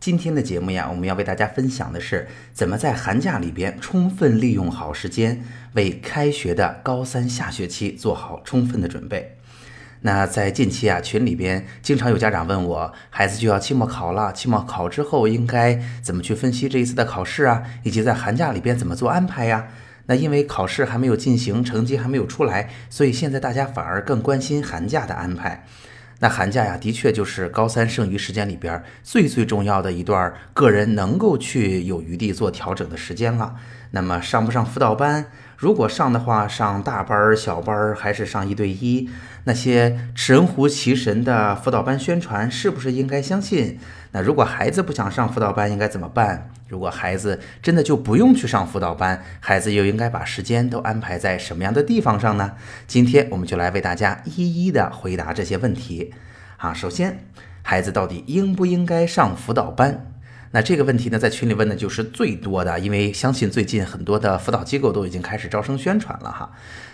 [0.00, 9.36] 今天的节目呀，我们要为大家分享的是怎么在寒假里边充分利用好时间，为开学的高三下学期做好充分的准备。
[10.00, 19.68] 那在近期啊，群里边经常有家长问我，孩子就要期末考了，期末考之后应该怎么去分析这一次的考试啊，以及在寒假里边怎么做安排呀？
[20.06, 25.66] 那因为考试还没有进行，成绩还没有出来，所以现在大家反而更关心寒假的安排。
[26.20, 33.56] 那寒假呀，的确就是高三剩余时间里边最最重要的一段个人能够去有余地做调整的时间了。
[33.90, 35.26] 那么上不上辅导班？
[35.60, 39.10] 如果上的话，上大班儿、小班儿还是上一对一？
[39.44, 43.78] 那些神乎其神的辅导班宣传，是不是应该相信？
[44.12, 46.50] 那如果孩子不想上辅导班，应该怎么办？
[46.66, 52.52] 如果孩子真的就不用去上辅导班，孩子又应该把时间都安排在什么样的地方上呢？
[52.86, 56.14] 今天我们就来为大家一一的回答这些问题。
[56.56, 57.22] 啊，首先，
[57.60, 60.09] 孩子到底应不应该上辅导班？
[60.52, 66.50] 那这个问题呢，在群里问的就是最多的，因为相信最近很多的辅导机构都已经开始招生宣传了哈。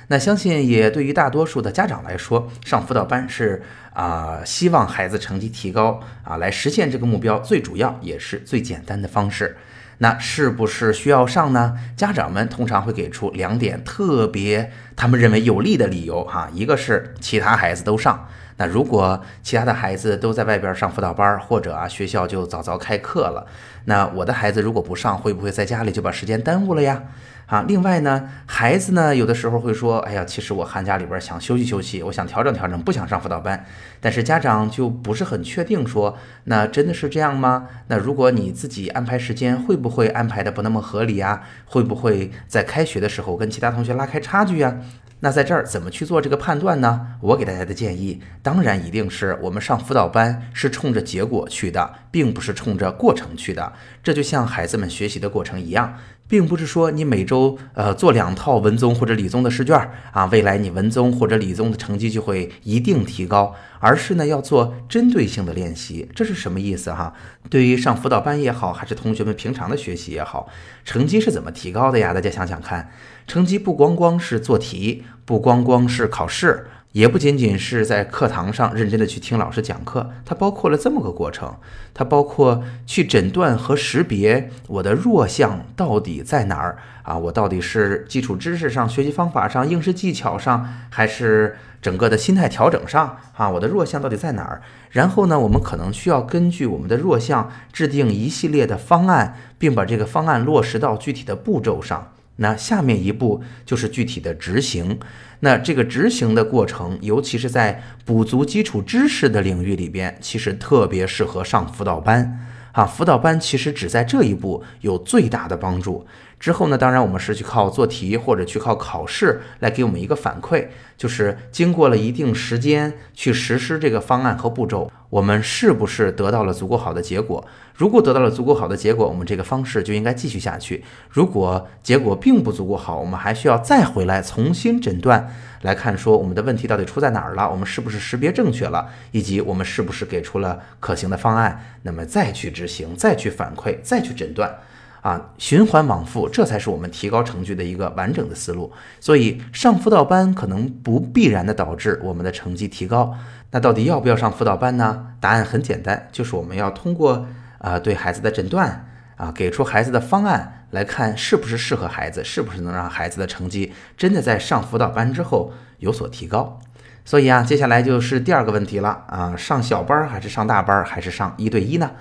[0.09, 3.63] 那相信也对于大多数的家长来说，上辅导班是
[3.95, 9.57] 啊，希望孩子成绩提高啊，来实现这个目标最主要也是最简单的方式。
[9.99, 11.79] 那是不是需要上呢？
[11.97, 18.29] 家长们通常会给出两点特别他们认为有利的理由哈，一个是其他孩子都上，
[18.59, 23.47] 那如果其他的孩子都在外边上辅导班，或者啊学校就早早开课了，
[23.85, 27.03] 那我的孩子如果不上，会不会在家里就把时间耽误了呀？
[27.47, 33.65] 啊，另外呢，孩子呢，有的时候会说，哎呀，其实我寒假里边想休息休息，我想调整调整，不想上辅导班。
[34.01, 37.69] 但是家长就不是很确定，说那真的是这样吗？
[37.87, 41.43] 那如果你自己安排时间，会不会安排的不那么合理啊？
[41.67, 44.79] 会不会在开学的时候跟其他同学拉开差距呀？
[45.21, 47.15] 那在这儿怎么去做这个判断呢？
[47.21, 53.73] 我给大家的建议，当然一定是我们上辅导班是冲着结果去的，并不是冲着过程去的。
[54.03, 55.95] 这就像孩子们学习的过程一样。
[56.29, 59.79] 并不是说你每周呃做两套文综或者理综的试卷
[60.11, 66.11] 啊，未来你文综或者理综的成绩就会一定提高，而是呢要做针对性的练习。
[66.17, 67.15] 这是什么意思哈？
[67.49, 70.49] 对于上辅导班也好，还是同学们平常的学习也好，
[70.85, 72.13] 成绩是怎么提高的呀？
[72.13, 72.91] 大家想想看，
[73.27, 76.67] 成绩不光光是做题，不光光是考试。
[76.93, 81.55] 也不仅仅是在课堂上认真的去听老师讲课，它包括了这么个过程，
[81.93, 87.19] 它包括去诊断和识别我的弱项到底在哪儿啊？
[87.19, 93.51] 我到底是基础知识上、学习方法上、应试技巧上，还是整个的心态调整上啊？
[93.51, 94.63] 我的弱项到底在哪儿？
[94.89, 102.13] 然后呢，我们可能需要根据我们的弱项制定一系列的方案，并把这个方案落实到具体的步骤上。
[102.37, 104.99] 那下面一步就是具体的执行。
[105.41, 112.85] 那这个执行的过程，尤其是在补足基础知识的领域里边，其实特别适合上辅导班啊。
[112.87, 116.07] 辅导班其实只在这一步有最大的帮助。
[116.39, 127.47] 之后呢，当然我们是去靠做题或者去靠考试来给我们一个反馈，就是经过了一定时间去实施这个方案和步骤，我们是不是得到了足够好的结果？
[127.75, 130.83] 如果得到了足够好的结果，我们这个方式就应该继续下去。
[131.11, 135.31] 如果结果并不足够好，我们还需要再回来重新诊断，
[135.63, 144.59] 来看说我们的问题到底出在哪儿了，我们是不是识别正确了，以及我们是不是给出了可行的方案，那么再去执行，再去反馈，再去诊断。
[145.07, 148.73] 啊，循环往复，这才是我们提高成绩的一个完整的思路。
[148.99, 153.15] 所以上辅导班可能不必然的导致我们的成绩提高。
[153.53, 155.13] 那到底要不要上辅导班呢？
[155.21, 157.25] 答案很简单，就是我们要通过
[157.59, 166.59] 啊对孩子的诊断啊，给出孩子的方案来看是不是适合孩子，是不是能让孩子的成绩真的在上辅导班之后有所提高。
[167.05, 171.93] 所以啊，接下来就是第二个问题了啊，上小班还是上大班还是上一对一呢？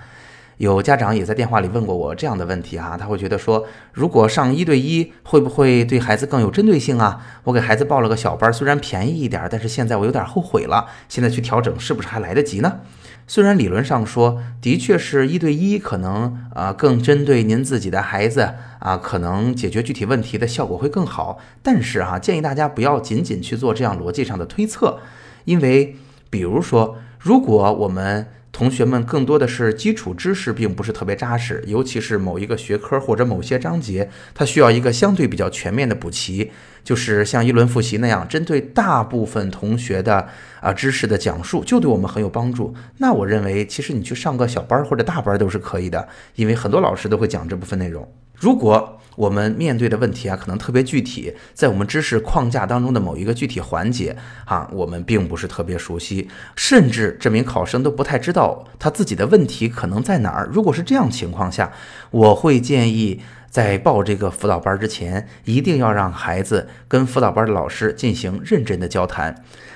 [0.57, 7.21] 有家长也在电话里问过我这样的问题哈，他会觉得说，如果上一对一会不会对孩子更有针对性啊？
[7.43, 12.79] 我给孩子报了个小班，虽然便宜一点，但是现在我有点后悔了，现在去调整是不是还来得及呢？
[13.27, 24.99] 虽然理论上说，的确是一对一可能啊更针对您自己的孩子啊，可能解决具体问题的效果会更好，但是哈，建议大家不要仅仅去做这样逻辑上的推测，
[25.45, 25.95] 因为
[26.29, 36.49] 比如说，如果我们同学们更多的是基础知识并不是特别扎实，尤其是某一个学科或者某些章节，它需要一个相对比较全面的补齐，
[36.81, 40.25] 就是像一轮复习那样，针对大部分同学的
[40.61, 42.73] 啊知识的讲述，就对我们很有帮助。
[42.99, 48.09] 那我认为，其实你去上个小班或者大班都是可以的，因为很多老师都会讲这部分内容。
[48.35, 60.49] 如果我们面对的问题啊，可能特别具体，在我们知识框架当中的某一个具体环节啊，我们并不是特别熟悉，甚至这名考生都不太知道他自己的问题可能在哪儿。
[60.51, 61.71] 如果是这样情况下，
[62.11, 69.33] 我会建议在报这个辅导班之前，一定要让孩子跟辅导班的老师进行认真的交谈。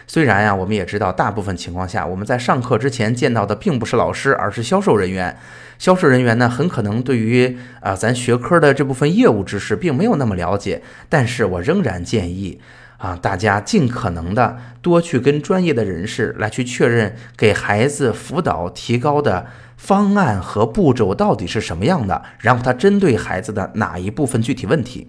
[0.09, 5.37] 虽然呀，我们也知道，大部分情况下，我们在上课之前见到的并不是老师，而是销售人员。
[5.77, 12.59] 销售人员呢，很可能对于啊咱学科的这部分业务知识并没有那么了解，但是我仍然建议
[12.97, 19.45] 啊大家尽可能的多去跟专业的人士来去确认给孩子辅导提高的
[19.77, 25.07] 方案和步骤到底是什么样的，然后他针对孩子的哪一部分具体问题，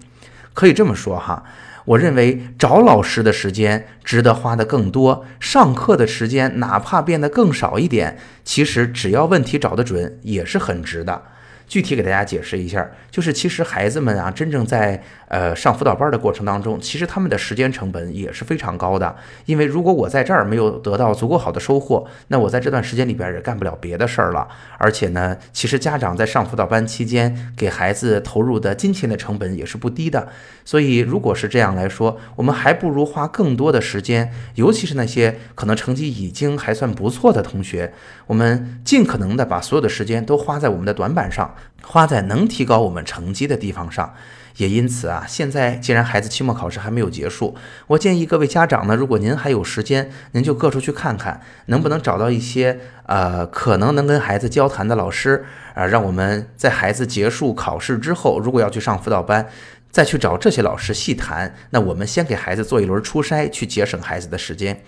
[0.52, 1.42] 可以这么说哈。
[1.84, 11.22] 我认为找老师的时间值得花的更多，上课的时间哪怕变得更少一点，其实只要问题找得准，也是很值的。
[11.70, 19.14] 具体给大家解释一下，就是其实孩子们啊，真正在呃上辅导班的过程当中，其实他们的时间成本也是非常高的。
[19.46, 24.48] 因为如果我在这儿没有得到足够好的收获，那我在这段时间里边也干不了别的事儿了。
[24.78, 30.26] 而且呢，其实家长在上辅导班期间给孩子投入的金钱的成本也是不低的。
[30.64, 37.92] 所以如果是这样来说，我们还不如花更多的时间，尤其是那些可能成绩已经还算不错的同学，
[38.26, 41.54] 我们尽可能的把所有的时间都花在我们的短板上。
[41.82, 44.14] 花在能提高我们成绩的地方上，
[44.56, 59.48] 也因此啊，现在既然孩子期末考试还没有结束，我建议各位家长呢，如果您还有时间，您就各处去看看，能不能找到一些呃可能能跟孩子交谈的老师啊，让我们在孩子结束考试之后，如果要去上辅导班，
[59.90, 61.54] 再去找这些老师细谈。
[61.70, 64.82] 那我们先给孩子做一轮初筛，去节省孩子的时间。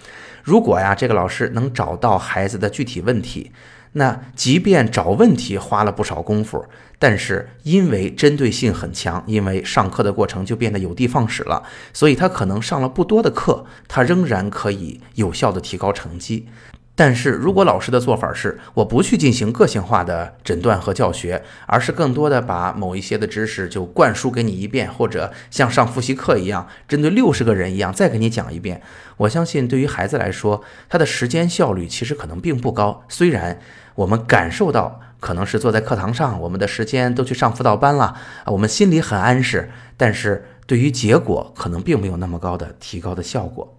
[0.44, 3.50] 如果呀，这个老师能找到孩子的具体问题。
[3.92, 6.64] 那即便找问题花了不少功夫，
[6.98, 11.62] 但是因为针对性很强，因为上课的过程就变得有的放矢了，
[11.92, 16.48] 所以他可能上了不多的课，他仍然可以有效的提高成绩。
[16.94, 28.82] 但是如果老师的做法是我不去进行个性化的诊断和教学，而是更多的把某一些的知识就灌输给你一遍，或者像上复习课一样，针对六十个人一样再给你讲一遍，
[29.16, 33.02] 我相信对于孩子来说，他的时间效率其实可能并不高。
[33.08, 33.58] 虽然
[33.94, 43.78] 我们感受到可能是坐在课堂上，我们的时间都去上辅导班了啊，我们心里很安适，但是对于结果可能并没有那么高的提高的效果。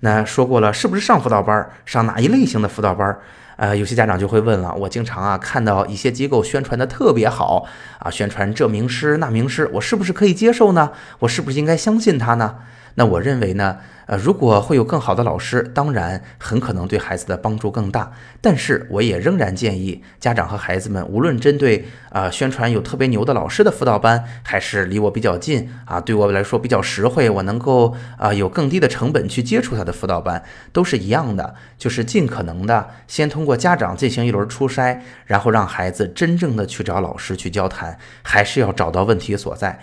[0.00, 3.18] 那说过了，是不是上辅导班，上哪一类型的辅导班？
[3.56, 7.66] 呃，有些家长就会问了，我经常啊看到一些机构宣传的特别好
[7.98, 10.92] 啊，宣传这名师那名师，我是不是可以接受呢？
[11.18, 12.54] 我是不是应该相信他呢？
[12.98, 13.78] 那我认为呢？
[14.06, 18.10] 呃，如果会有更好的老师，当然很可能对孩子的帮助更大。
[18.40, 39.78] 但是我也仍然建议家长和孩子们，无论针对啊宣传有特别牛的老师的辅导班，还是离我比较近啊，对我来说比较实惠，我能够啊有更低的成本去接触他的辅导班，都是一样的，就是尽可能的先通过家长进行一轮初筛，然后让孩子真正的去找老师去交谈，还是要找到问题所在。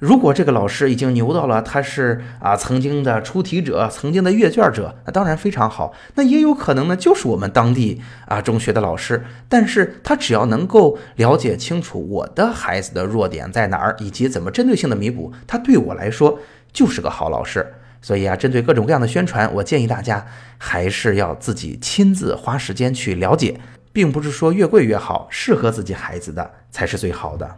[0.00, 5.92] 如果这个老师已经牛到了，他是啊曾经的出题者，曾经的阅卷者，那当然非常好。
[6.14, 16.38] 那也有可能呢，就是我们当地啊中学的老师，但是他只要能够了解清楚我的孩子的弱点在哪儿，以及怎么针对性的弥补，他对我来说
[16.72, 17.74] 就是个好老师。
[18.00, 20.26] 所以啊，针对各种各样的宣传，我建议大家
[20.56, 23.60] 还是要自己亲自花时间去了解，
[23.92, 27.56] 并不是说越贵越好，适合自己孩子的才是最好的。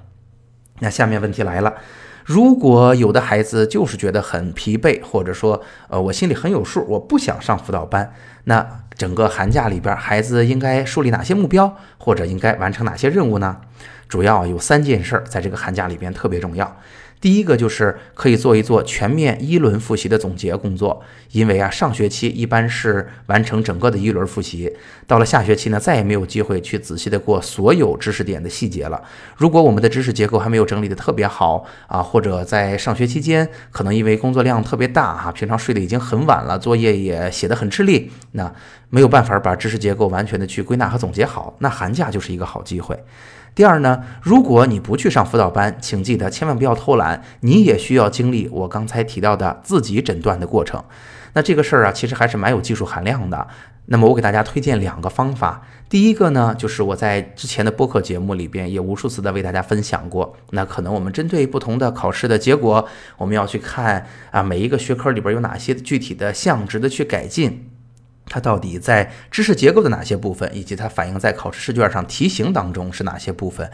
[0.81, 1.73] 那下面问题来了。
[2.25, 8.13] 如果有的孩子就是觉得很疲惫，或者说，呃，我心里很有数，我不想上辅导班，
[8.45, 13.57] 那整个寒假里边，孩子应该树立哪些目标，或者应该完成哪些任务呢？
[14.09, 16.77] 主要有三件事，在这个寒假里边特别重要。
[17.23, 21.01] 第一个就是可以做一做全面一轮复习的总结工作，
[21.31, 24.71] 因为啊上学期一般是完成整个的一轮复习，
[25.07, 29.01] 到了下学期呢再也没有机会去仔细的过所有知识点的细节了。
[29.37, 38.53] 如果我们的知识结构还没有整理的特别好啊，或者在上学期间可能因为工作量特别大哈，平常睡得已经很晚了，作业也写得很吃力，那
[38.91, 42.99] 没有办法把知识结构完全的去归纳和总结好，那寒假就是一个好机会。
[43.55, 50.83] 第二呢，如果你不去上辅导班，请记得千万不要偷懒，你也需要经历我刚才提到的自己诊断的过程。
[51.35, 53.47] 那这个事儿啊，其实还是蛮有技术含量的。
[53.87, 60.37] 那么我给大家推荐两个方法，第一个呢，就是我在之前的播客节目里边也无数次的为大家分享过。
[60.51, 62.87] 那可能我们针对不同的考试的结果，
[63.19, 67.72] 我们要去看啊，每一个学科里边有哪些具体的项值得去改进。
[68.27, 73.71] 它到底在知识结构的哪些部分，以及它反映在考试试卷上题型当中是哪些部分？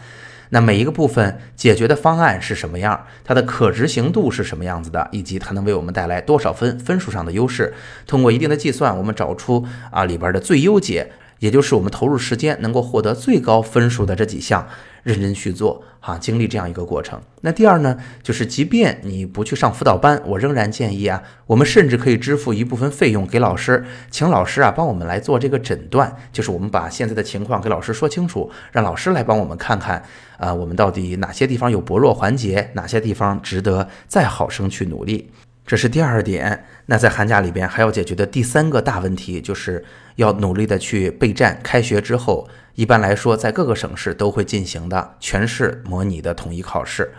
[0.51, 3.07] 那每一个部分解决的方案是什么样？
[3.23, 5.07] 它的可执行度是什么样子的？
[5.13, 7.75] 以及它能为我们带来多少分分数上的优势？
[8.07, 11.13] 通过一定的计算，我们找出啊里边的最优解。
[11.39, 14.67] 也就是我们投入时间能够获得最高分数的这几项，
[15.03, 17.21] 认真去做哈，经历这样一个过程。
[17.43, 30.03] 那第二呢，就是即便你不去上辅导班，我仍然建议啊，我们甚至可以支付一部分费用给老师，请老师啊帮我们来做这个诊断，就是我们把现在的情况给老师说清楚，让老师来帮我们看看
[30.39, 35.31] 啊，我们到底哪些地方有薄弱环节，哪些地方值得再好生去努力。
[35.65, 36.65] 这是第二点。
[36.87, 39.85] 那在寒假里边还要解决的第三个大问题，就是
[40.19, 47.13] 要努力的去备战开学之后，一般来说在各个省市都会进行的全市模拟的统一考试。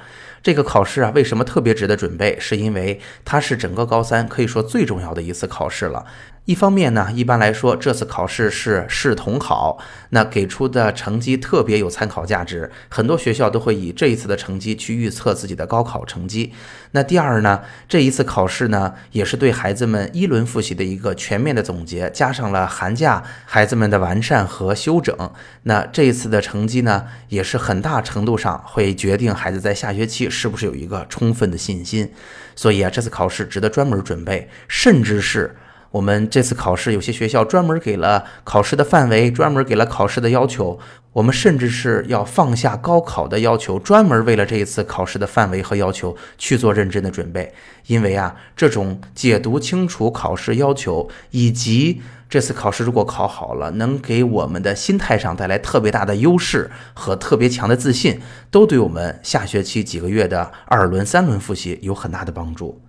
[0.43, 2.37] 这个考试啊，为什么特别值得准备？
[2.39, 6.05] 是因为它是整个高三可以说最重要的一次考试了。
[6.49, 9.77] 一方面呢，一般来说，这次考试是市统考，
[10.09, 16.51] 那给出的成绩特别有参考价值，很多学校都会以这一次的成绩去预测自己的高考成绩。
[16.93, 25.15] 那第二呢，这一次考试呢，也是对孩子们一轮复习的一个全面的总结，加上了寒假孩子们的完善和修整。
[25.61, 32.11] 那这一次的成绩呢，也是很大程度上会决定孩子在下学期是不是有一个充分的信心。
[32.55, 35.55] 所以啊，这次考试值得专门准备，甚至是。
[35.91, 40.79] 我们这次考试，有些学校专门给了考试的范围，专门给了考试的要求。
[41.13, 47.51] 我们甚至是要放下高考的要求，专门为了这一次考试的范围和要求去做认真的准备。
[47.87, 62.79] 因为啊，这种解读清楚考试要求，以及这次考试如果考好了，能给我们的心态上带来特别大的优势和特别强的自信，都对我们下学期几个月的二轮、三轮复习有很大的帮助。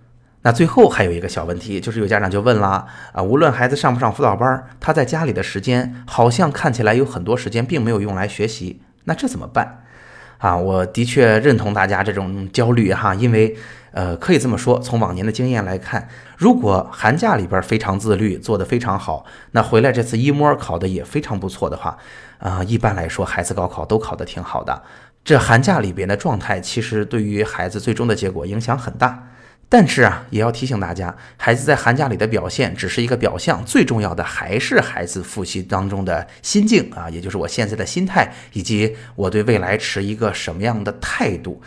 [0.43, 9.83] 那最后还有一个小问题，就是有家长就问了啊，无论孩子上不上辅导班，他在家里的时间好像看起来有很多时间并没有用来学习，那这怎么办？
[10.39, 13.55] 啊，我的确认同大家这种焦虑哈，因为
[13.91, 21.95] 呃，可以这么说，从往年的经验来看，如果寒假里边非常自律，做得非常好，那回来这次一模考的也非常不错的话，
[22.39, 24.81] 啊，一般来说孩子高考都考得挺好的，
[25.23, 29.27] 这寒假里边的状态其实对于孩子最终的结果影响很大。
[29.73, 41.61] 但是啊，也要提醒大家，孩子在寒假里的表现只是一个表象，最重要的还是孩子复习当中的心境啊，也就是我现在的心态，以及我对未来持一个什么样的态度，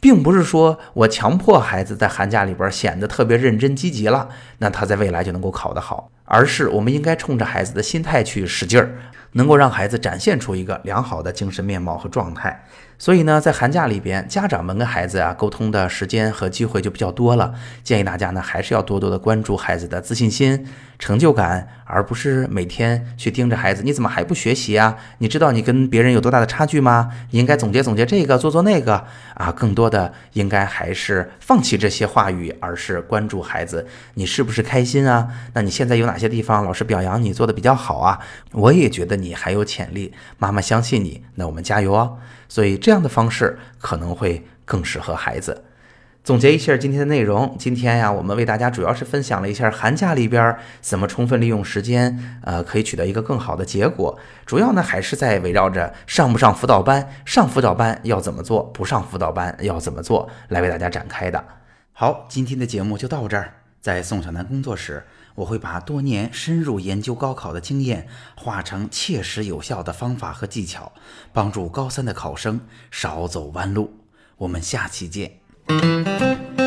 [0.00, 8.94] 并不是说我强迫孩子在寒假里边显得特别认真积极了，那他在未来就能够考得好，而是我们应该冲着孩子的心态去使劲儿，
[9.32, 12.64] 能够让孩子展现出一个良好的精神面貌和状态。
[12.98, 17.52] 所以呢，在寒假里边，家长们跟孩子啊沟通的时间和机会就比较多了。
[17.82, 20.68] 建议大家呢，还是要多多的关注孩子的自信心、
[21.00, 24.96] 成就感，而不是每天去盯着孩子，你怎么还不学习啊？
[25.18, 27.10] 你知道你跟别人有多大的差距吗？
[27.30, 29.52] 你应该总结总结这个，做做那个啊。
[29.52, 35.28] 更多的应该还是放弃这些话语，而是关注孩子，你是不是开心啊？
[35.52, 38.18] 那你现在有哪些地方老师表扬你做的比较好啊？
[38.52, 42.16] 我也觉得你还有潜力，妈妈相信你，那我们加油哦。
[42.48, 45.62] 所以这样的方式可能会更适合孩子。
[46.24, 54.16] 总结一下今天的内容，今天呀，我们为大家主要是分享了一下寒假里边怎么充分利用时间，呃，可以取得一个更好的结果。
[54.46, 61.44] 主要呢还是在围绕着上不上辅导班，上辅导班要怎么做，不上辅导班要怎么做来为大家展开的。
[61.92, 65.04] 好，今天的节目就到这儿，在宋小南工作室。
[65.34, 70.92] 我会把多年深入研究高考的经验化成切实有效的方法和技巧，
[71.32, 72.60] 帮助高三的考生
[72.92, 73.92] 少走弯路。
[74.36, 75.41] 我们下期见。
[75.80, 76.61] Thank you.